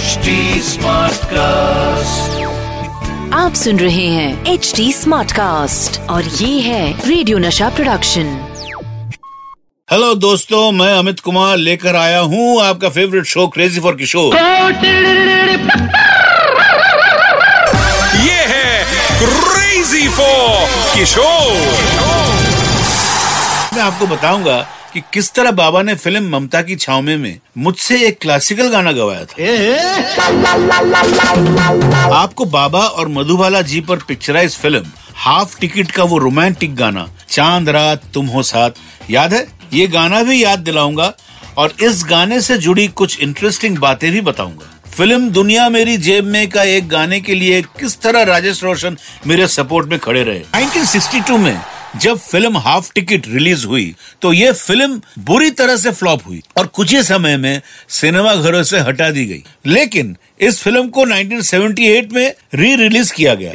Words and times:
HD 0.00 0.34
cast 1.30 2.36
आप 3.34 3.54
सुन 3.54 3.78
रहे 3.78 4.06
हैं 4.08 4.52
एच 4.52 4.72
डी 4.76 4.92
स्मार्ट 4.92 5.32
कास्ट 5.32 5.98
और 6.10 6.24
ये 6.34 6.60
है 6.60 7.08
रेडियो 7.08 7.38
नशा 7.38 7.68
प्रोडक्शन 7.70 8.30
हेलो 9.88 10.14
दोस्तों 10.16 10.60
मैं 10.72 10.92
अमित 10.94 11.20
कुमार 11.20 11.56
लेकर 11.58 11.96
आया 11.96 12.20
हूँ 12.32 12.46
आपका 12.62 12.88
favourite 12.88 13.24
show 13.26 13.46
crazy 13.56 13.80
for 13.80 13.96
Kishore 13.96 14.36
ये 18.18 18.40
है 18.54 18.82
क्रेजी 19.20 20.08
फॉर 20.10 20.66
किशोर 20.96 21.54
मैं 23.74 23.82
आपको 23.82 24.06
बताऊँगा 24.06 24.60
कि 24.94 25.00
किस 25.12 25.32
तरह 25.32 25.50
बाबा 25.50 25.82
ने 25.82 25.94
फ़िल्म 25.94 26.28
ममता 26.30 26.62
की 26.62 26.76
छावमे 26.76 27.16
में 27.16 27.38
मुझसे 27.58 27.98
एक 28.06 28.18
क्लासिकल 28.20 28.68
गाना 28.68 28.92
गवाया 28.92 29.24
था। 29.24 29.34
आपको 32.16 32.44
बाबा 32.44 32.80
और 32.80 33.08
मधुबाला 33.08 33.60
जी 33.62 33.80
पर 33.80 33.96
पिक्चराइज 34.08 34.56
फ़िल्म 34.56 34.86
हाफ़ 35.16 35.58
टिकट 35.60 35.90
का 35.90 36.04
वो 36.04 36.18
रोमांटिक 36.18 36.74
गाना 36.76 37.08
चाँद 37.28 37.68
रात 37.68 38.02
तुम 38.14 38.26
हो 38.26 38.42
साथ 38.42 38.70
याद 39.10 39.34
है? 39.34 39.46
ये 39.72 39.86
गाना 39.86 40.22
भी 40.22 40.42
याद 40.44 40.58
दिलाऊँगा 40.58 41.12
और 41.58 41.72
इस 41.82 42.04
गाने 42.04 42.40
से 42.40 42.58
जुड़ी 42.58 42.86
कुछ 42.88 43.18
इंटरेस्टिंग 43.20 43.78
बातें 43.78 44.10
भी 44.12 44.20
बताऊँगा। 44.20 44.66
फ़िल्म 44.90 45.30
दुनिया 45.30 45.68
मेरी 45.68 45.96
जेब 45.96 46.24
में 46.24 46.48
का 46.50 46.62
एक 46.62 46.88
गाने 46.88 47.20
के 47.20 47.34
लिए 47.34 47.60
किस 47.62 48.00
तरह 48.00 48.22
राजेश 48.22 48.62
रोशन 48.64 48.96
मेरे 49.26 49.46
सपोर्ट 49.46 49.88
में 49.88 49.98
खड़े 49.98 50.22
रहे? 50.22 50.40
1962 50.56 51.38
में 51.38 51.60
जब 51.96 52.18
फ़िल्म 52.18 52.58
हाफ़ 52.58 52.90
टिकट 52.94 53.26
रिलीज़ 53.28 53.66
हुई 53.66 53.94
तो 54.22 54.32
ये 54.32 54.52
फ़िल्म 54.52 55.00
बुरी 55.18 55.50
तरह 55.50 55.76
से 55.76 55.90
फ्लॉप 55.90 56.20
हुई 56.26 56.42
और 56.58 56.66
कुछ 56.66 56.92
ही 56.94 57.02
समय 57.02 57.36
में 57.36 57.60
सिनेमा 57.88 58.34
घरों 58.34 58.62
से 58.62 58.78
हटा 58.78 59.10
दी 59.10 59.24
गई। 59.26 59.42
लेकिन 59.66 60.16
इस 60.40 60.60
फ़िल्म 60.62 60.88
को 60.88 61.04
1978 61.06 62.12
में 62.12 62.32
री 62.54 62.74
रिलीज़ 62.76 63.12
किया 63.12 63.34
गया। 63.34 63.52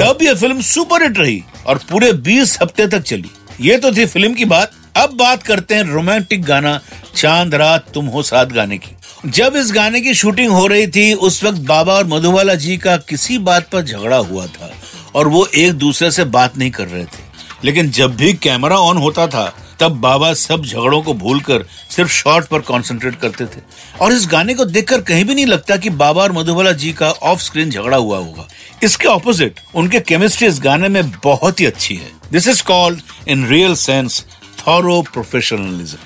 तब 0.00 0.18
ये 0.22 0.34
फ़िल्म 0.34 0.60
सुपर 0.60 1.02
हिट 1.02 1.18
रही 1.18 1.42
और 1.66 1.78
पूरे 1.90 2.12
20 2.12 2.58
हफ़्ते 2.62 2.86
तक 2.86 3.02
चली। 3.02 3.30
ये 3.60 3.76
तो 3.76 3.92
थी 3.92 4.06
फ़िल्म 4.06 4.34
की 4.34 4.44
बात। 4.44 4.70
अब 4.96 5.16
बात 5.16 5.42
करते 5.42 5.74
हैं 5.74 5.82
रोमांटिक 5.82 6.42
गाना 6.42 6.80
चाँद 7.16 7.54
रात 7.54 7.86
तुम 7.94 8.06
हो 8.06 8.22
साथ 8.22 8.46
गाने 8.46 8.78
की। 8.78 8.96
जब 9.30 9.56
इस 9.56 9.72
गाने 9.72 10.00
की 10.00 10.14
शूटिंग 10.14 10.50
हो 10.50 10.66
रही 10.66 10.86
थी 10.86 11.12
उस 11.14 11.44
वक्त 11.44 11.58
बाबा 11.58 11.94
और 11.94 12.06
मधुबाला 12.06 12.54
जी 12.54 12.76
का 12.76 12.96
किसी 12.96 13.38
बात 13.38 13.68
पर 13.70 13.82
झगड़ा 13.82 14.16
हुआ 14.16 14.46
था। 14.46 14.72
और 15.16 15.28
वो 15.28 15.46
एक 15.46 15.72
दूसरे 15.72 16.10
से 16.10 16.24
बात 16.24 16.58
नहीं 16.58 16.70
कर 16.70 16.88
रहे 16.88 17.04
थे। 17.04 17.24
लेकिन 17.64 17.90
जब 17.90 18.16
भी 18.16 18.32
कैमरा 18.32 18.76
ऑन 18.76 18.96
होता 18.96 19.26
था, 19.26 19.56
तब 19.80 19.92
बाबा 19.92 20.32
सब 20.34 20.64
झगड़ों 20.64 21.02
को 21.02 21.14
भूलकर 21.14 21.66
सिर्फ़ 21.90 22.10
शॉट 22.10 22.46
पर 22.46 22.58
कंसंट्रेट 22.58 23.20
करते 23.20 23.44
थे। 23.44 23.60
और 24.00 24.12
इस 24.12 24.26
गाने 24.26 24.54
को 24.54 24.64
देखकर 24.64 25.00
कहीं 25.00 25.24
भी 25.24 25.34
नहीं 25.34 25.46
लगता 25.46 25.76
कि 25.76 25.90
बाबा 25.90 26.22
और 26.22 26.32
मधुबाला 26.32 26.72
जी 26.72 26.92
का 26.92 27.10
ऑफ़ 27.10 27.40
स्क्रीन 27.40 27.70
झगड़ा 27.70 27.96
हुआ 27.96 28.18
होगा। 28.18 28.48
इसके 28.82 29.08
ऑपोजिट 29.08 29.60
उनके 29.74 30.00
केमिस्ट्री 30.00 30.48
इस 30.48 30.60
गाने 30.60 30.88
में 30.88 31.10
बहुत 31.10 31.60
ही 31.60 31.66
अच्छी 31.66 31.96
है। 31.96 32.10
This 32.32 32.48
is 32.48 32.62
called 32.62 33.00
in 33.28 33.48
real 33.48 33.74
sense 33.74 34.24
thorough 34.66 35.02
professionalism 35.02 35.98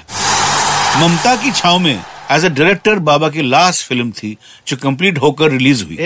Mamta 1.01 1.37
Ki 1.37 1.51
Chhaon 1.51 1.79
Mein 1.79 2.01
as 2.31 2.45
a 2.45 2.49
director 2.49 2.99
बाबा 3.01 3.29
की 3.29 3.43
लास्ट 3.43 3.87
फ़िल्म 3.87 4.11
थी 4.13 4.37
जो 4.69 4.77
कंप्लीट 4.83 5.19
होकर 5.19 5.51
रिलीज़ 5.51 5.85
हुई। 5.85 5.97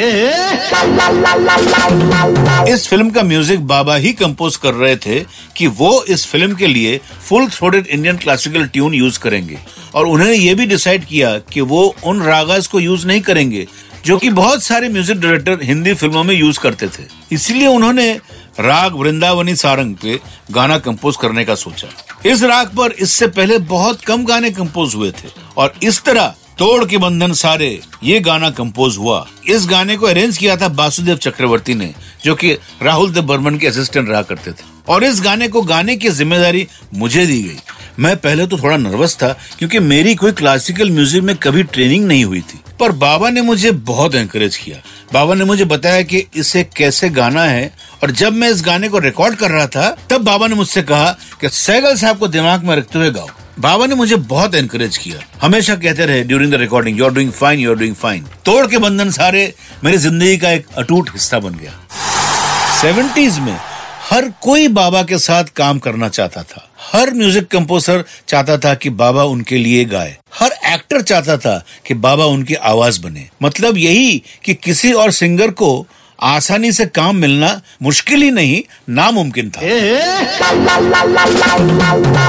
इस 2.73 2.87
फ़िल्म 2.89 3.11
का 3.11 3.23
म्यूज़िक 3.23 3.67
बाबा 3.67 3.97
ही 3.97 4.13
कंपोज 4.13 4.57
कर 4.57 4.75
रहे 4.75 4.97
थे 4.97 5.21
कि 5.57 5.67
वो 5.81 6.03
इस 6.09 6.27
फ़िल्म 6.27 6.55
के 6.57 6.67
लिए 6.67 7.01
full 7.29 7.49
throated 7.49 7.87
Indian 7.87 8.17
classical 8.17 8.67
tune 8.67 8.95
use 8.95 9.19
करेंगे। 9.21 9.59
और 9.95 10.07
उन्होंने 10.07 10.35
ये 10.35 10.55
भी 10.55 10.67
डिसाइड 10.67 11.05
किया 11.05 11.37
कि 11.53 11.61
वो 11.63 11.83
उन 12.05 12.23
रागास 12.23 12.67
को 12.67 12.81
यूज़ 12.81 13.07
नहीं 13.07 13.21
करेंगे 13.21 13.67
जो 14.07 14.17
कि 14.19 14.31
बहुत 14.31 14.63
सारे 14.63 14.89
म्यूज़िक 14.89 15.21
डायरेक्टर 15.21 15.63
हिंदी 15.63 15.95
फ़िल्मों 15.95 16.25
में 16.25 16.35
यूज़ 16.35 16.59
करते 16.61 16.87
थे। 16.89 17.03
इसलिए 17.33 17.67
उन्होंने 17.67 18.13
राग 18.61 18.95
वृंदावनी 18.95 19.55
सारंग 19.57 19.95
पे 19.97 20.19
गाना 20.53 20.79
कंपोज 20.79 21.17
करने 21.17 21.45
का 21.45 21.55
सोचा। 21.55 21.89
इस 22.27 22.43
राग 22.43 22.69
पर 22.77 22.93
इससे 22.93 23.27
पहले 23.27 23.59
बहुत 23.69 24.01
कम 24.01 24.25
गाने 24.25 24.51
कंपोज 24.51 24.95
हुए 24.95 25.11
थे 25.13 25.29
और 25.57 25.73
इस 25.83 26.03
तरह 26.03 26.35
तोड़ 26.59 26.85
के 26.85 26.99
बंधन 26.99 27.33
सारे 27.33 27.69
ये 28.03 28.21
गाना 28.21 28.51
कंपोज 28.51 28.97
हुआ। 28.99 29.27
इस 29.49 29.67
गाने 29.67 29.97
को 29.97 30.07
अरेंज 30.07 30.39
किया 30.39 30.57
था 30.57 30.67
वासुदेव 30.67 31.17
चक्रवर्ती 31.17 31.75
ने, 31.75 31.93
जो 32.25 32.35
कि 32.35 32.53
राहुल 32.83 33.13
देव 33.13 33.23
बर्मन 33.23 33.59
के 33.59 33.67
असिस्टेंट 33.67 34.09
रहा 34.09 34.23
करते 34.23 34.53
थे। 34.53 34.73
और 34.89 35.05
इस 35.05 35.21
गाने 35.23 35.49
को 35.49 35.63
गाने 35.63 35.97
की 35.97 36.09
ज़िम्मेदारी 36.11 36.67
मुझे 36.95 37.27
दी 37.27 37.43
गई। 37.43 37.59
मैं 37.99 38.17
पहले 38.17 38.47
तो 38.47 38.59
थोड़ा 38.59 38.77
नर्वस 38.77 39.17
था, 39.17 39.29
क्योंकि 39.59 39.79
मेरी 39.79 40.15
कोई 40.15 40.33
क्लासिकल 40.33 40.91
म्यूज़िक 40.91 41.23
में 41.23 41.37
कभी 41.37 41.63
ट्रेनिंग 41.63 42.07
नहीं 42.07 42.25
हुई 42.25 42.41
थी। 42.41 42.61
पर 42.81 42.93
बाबा 42.93 43.31
ने 43.31 43.43
मुझे 43.43 43.71
बहुत 43.71 44.15
एंकरेज 44.15 44.57
किया। 44.57 44.77
बाबा 45.13 45.35
ने 45.35 45.45
मुझे 45.45 45.65
बताया 45.65 46.03
कि 46.03 46.25
इसे 46.37 46.63
कैसे 46.77 47.09
गाना 47.11 47.45
है, 47.45 47.73
और 48.03 48.11
जब 48.11 48.33
मैं 48.33 48.49
इस 48.51 48.63
गाने 48.63 48.89
को 48.89 48.99
रिकॉर्ड 48.99 49.35
कर 49.35 49.51
रहा 49.51 49.67
था, 49.67 49.89
तब 50.11 50.25
बाबा 50.25 50.47
ने 50.47 50.55
मुझसे 50.55 50.83
कहा 50.83 51.11
कि 51.41 51.49
सैगल 51.49 51.97
साहब 51.97 52.19
को 52.19 52.29
दिमाग 52.29 52.65
में 52.65 52.75
रखते 52.77 52.99
हुए 52.99 53.11
गाओ। 53.11 53.29
बाबा 53.61 53.87
ने 53.87 53.95
मुझे 53.95 54.17
बहुत 54.17 54.55
एनकरेज 54.55 54.97
किया। 54.97 55.21
हमेशा 55.43 55.75
कहते 55.77 56.07
रहे 56.07 56.23
during 56.25 56.53
the 56.53 56.57
recording 56.57 56.99
you 56.99 57.05
are 57.05 57.13
doing 57.13 57.33
fine 57.33 57.61
you 57.61 57.71
are 57.71 57.77
doing 57.77 57.95
fine 57.95 58.25
तोड़ 58.45 58.67
के 58.67 58.79
बंधन 58.79 59.11
सारे, 59.11 59.53
मेरी 59.85 59.97
ज़िंदगी 59.99 60.37
का 60.39 60.51
एक 60.51 60.67
अटूट 60.79 61.11
हिस्सा 61.13 61.39
बन 61.39 61.55
गया। 61.55 61.73
सेवेंटीज 62.81 63.39
में 63.39 63.57
हर 64.11 64.33
कोई 64.41 64.69
बाबा 64.71 65.03
के 65.03 65.19
साथ 65.19 65.45
काम 65.57 65.79
करना 65.79 66.09
चाहता 66.09 66.43
था। 66.43 66.69
हर 66.95 67.11
म्यूज़िक 67.15 67.47
कंपोजर 67.49 68.05
चाहता 68.29 68.57
था 68.57 68.75
कि 68.75 68.91
बाबा 68.91 69.23
उनके 69.25 69.57
लिए 69.57 69.85
गाए। 69.85 70.17
हर 70.35 70.53
एक्टर 70.73 71.01
चाहता 71.01 71.37
था 71.37 71.65
कि 71.87 71.95
बाबा 71.95 72.25
उनकी 72.25 72.55
आवाज़ 72.55 73.01
बने। 73.03 73.29
मतलब 73.43 73.77
यही 73.77 74.23
कि 74.45 74.55
किसी 74.55 74.93
और 74.93 75.11
सिंगर 75.11 75.51
को 75.51 75.87
आसानी 76.23 76.73
से 76.73 76.87
काम 76.87 77.17
मिलना 77.17 77.61
मुश्किल 77.83 78.23
ही 78.23 78.31
नहीं 78.31 78.63
नामुमकिन 78.89 79.51
था। 79.51 79.61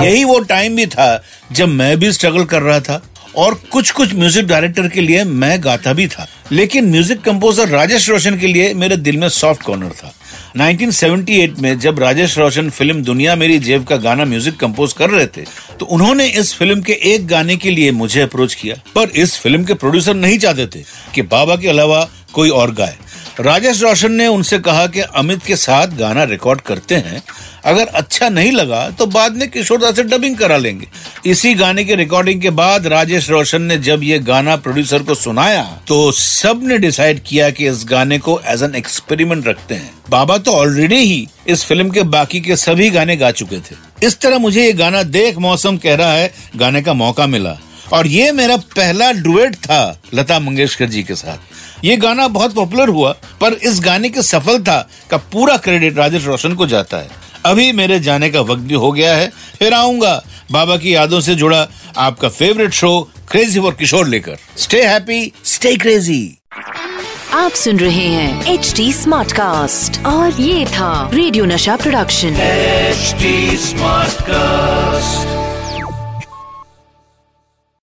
यही 0.06 0.24
वो 0.24 0.40
टाइम 0.40 0.76
भी 0.76 0.86
था 0.86 1.24
जब 1.52 1.68
मैं 1.68 1.98
भी 1.98 2.12
स्ट्रगल 2.12 2.46
कर 2.46 2.62
रहा 2.62 2.80
था। 2.80 3.02
और 3.38 3.54
कुछ 3.72 3.92
कुछ 3.92 4.14
म्यूज़िक 4.16 4.46
डायरेक्टर 4.48 4.88
के 4.88 5.02
लिए 5.02 5.24
मैं 5.24 5.58
गाता 5.64 5.94
भी 5.94 6.08
था। 6.08 6.28
लेकिन 6.52 6.90
म्यूज़िक 6.92 7.22
कंपोजर 7.22 7.68
राजेश 7.70 8.10
रोशन 8.10 8.38
के 8.40 8.48
लिए 8.48 8.74
मेरे 8.74 8.98
दिल 8.98 9.18
में 9.18 9.28
सॉफ्ट 9.30 9.64
कॉर्नर 9.64 9.92
था। 9.94 10.14
1978 10.58 11.60
में 11.62 11.78
जब 11.80 12.00
राजेश 12.00 12.38
रोशन 12.38 12.70
फ़िल्म 12.70 13.02
दुनिया 13.04 13.36
मेरी 13.36 13.58
जेब 13.60 13.84
का 13.86 13.96
गाना 13.98 14.26
म्यूज़िक 14.26 14.58
कंपोज 14.60 14.94
कर 14.94 15.10
रहे 15.10 15.26
थे 15.28 15.44
तो 15.80 15.86
उन्होंने 15.86 16.28
इस 16.30 16.54
फ़िल्म 16.56 16.82
के 16.82 16.94
एक 17.06 17.28
गाने 17.28 17.56
के 17.58 17.72
लिए 17.72 17.92
मुझे 17.94 18.22
अप्रोच 18.22 18.54
किया। 18.54 18.76
पर 18.96 19.10
इस 19.16 19.38
फ़िल्म 19.40 19.64
के 19.64 19.74
प्रोड्यूसर 19.74 20.14
नहीं 20.16 20.38
चाहते 20.40 20.68
थे 20.68 20.84
कि 21.16 21.22
बाबा 21.24 21.56
के 21.56 21.70
अलावा 21.70 22.08
कोई 22.34 22.50
और 22.52 22.74
गाए। 22.74 22.96
राजेश 23.40 23.82
रोशन 23.82 24.12
ने 24.12 24.26
उनसे 24.28 24.58
कहा 24.60 24.86
कि 24.88 25.00
अमित 25.00 25.44
के 25.46 25.56
साथ 25.56 25.96
गाना 25.98 26.24
रिकॉर्ड 26.24 26.62
करते 26.62 26.96
हैं। 26.96 27.22
अगर 27.66 27.88
अच्छा 27.88 28.30
नहीं 28.30 28.52
लगा 28.52 28.90
तो 28.90 29.06
बाद 29.06 29.36
में 29.36 29.48
किशोरदा 29.52 29.92
से 29.92 30.04
डबिंग 30.04 30.38
करा 30.38 30.58
लेंगे। 30.58 30.88
इसी 31.26 31.54
गाने 31.54 31.84
की 31.86 31.96
रिकॉर्डिंग 31.96 32.42
के 32.42 32.50
बाद 32.52 32.88
राजेश 32.88 33.30
रोशन 33.30 33.62
ने 33.62 33.78
जब 33.80 34.04
ये 34.04 34.20
गाना 34.22 34.56
प्रोड्यूसर 34.58 35.04
को 35.04 35.16
सुनाया 35.16 35.64
तो 35.88 36.12
सबने 36.12 36.78
डिसाइड 36.78 37.20
किया 37.20 37.50
कि 37.50 37.68
इस 37.68 37.84
गाने 37.90 38.20
को 38.20 38.40
एज 38.46 38.64
एन 38.64 38.76
एक्सपेरिमेंट 38.76 39.48
रखते 39.48 39.76
हैं। 39.76 39.92
बाबा 40.10 40.38
तो 40.38 40.52
ऑलरेडी 40.52 40.98
ही 40.98 41.28
इस 41.48 41.64
फ़िल्म 41.64 41.90
के 41.90 42.04
बाकी 42.06 42.42
के 42.42 42.56
सभी 42.56 42.90
गाने 42.90 43.16
गा 43.18 43.32
चुके 43.32 43.60
थे। 43.60 43.76
इस 44.04 44.20
तरह 44.20 44.38
मुझे 44.38 44.66
ये 44.66 44.74
गाना 44.74 45.04
देख 45.04 45.38
मौसम 45.38 45.78
कह 45.78 45.96
रहा 45.96 46.14
है, 46.14 46.34
गाने 46.56 46.82
का 46.82 46.94
मौका 46.94 47.28
मिला। 47.28 47.58
और 47.94 48.08
ये 48.08 48.32
मेरा 48.32 48.56
पहला 48.58 49.12
डुएट 49.14 49.56
था 49.56 50.00
लता 50.14 50.40
मंगेशकर 50.40 50.86
जी 50.86 51.04
के 51.04 51.16
साथ। 51.16 51.54
ये 51.86 51.96
गाना 51.98 52.28
बहुत 52.28 52.54
पॉपुलर 52.54 52.90
हुआ 52.90 53.12
पर 53.42 53.54
इस 53.64 53.80
गाने 53.80 54.10
की 54.10 54.22
सफलता 54.22 54.78
का 55.10 55.18
पूरा 55.34 55.58
क्रेडिट 55.58 55.98
राजेश 55.98 56.26
रोशन 56.26 56.54
को 56.54 56.68
जाता 56.68 56.98
है। 56.98 57.10
अभी 57.46 57.72
मेरे 57.72 58.00
जाने 58.00 58.30
का 58.30 58.42
वक्त 58.42 58.62
भी 58.62 58.76
हो 58.76 58.92
गया 58.92 59.16
है 59.16 59.28
फिर 59.60 59.74
आऊँगा। 59.74 60.14
बाबा 60.52 60.78
की 60.78 60.96
यादों 60.96 61.20
से 61.22 61.36
जुड़ा 61.36 61.68
आपका 61.98 62.30
favourite 62.30 62.74
show 62.74 62.92
crazy 63.32 63.60
for 63.60 63.74
Kishore 63.74 64.08
लेकर। 64.08 64.38
स्टे 64.58 64.82
हैप्पी 64.84 65.32
स्टे 65.46 65.76
क्रेजी 65.76 66.38
आप 67.34 67.52
सुन 67.52 67.80
रहे 67.80 68.08
हैं 68.08 68.54
एच 68.54 68.74
डी 68.78 68.92
स्मार्ट 68.94 69.32
कास्ट 69.32 70.06
और 70.06 70.42
ये 70.42 70.66
था 70.66 71.10
रेडियो 71.14 71.46
नशा 71.46 71.76
प्रोडक्शन 71.76 72.36
एच 72.42 73.16
स्मार्ट 73.62 74.16
Smartcast. 74.16 75.45